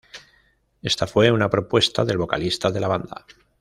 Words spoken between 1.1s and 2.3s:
una propuesta del